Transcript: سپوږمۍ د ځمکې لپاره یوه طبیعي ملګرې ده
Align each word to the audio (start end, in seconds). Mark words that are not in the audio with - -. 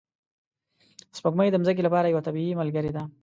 سپوږمۍ 1.17 1.47
د 1.51 1.55
ځمکې 1.63 1.81
لپاره 1.87 2.05
یوه 2.11 2.25
طبیعي 2.27 2.53
ملګرې 2.61 2.91
ده 2.95 3.03